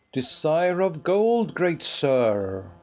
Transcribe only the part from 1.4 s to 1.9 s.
great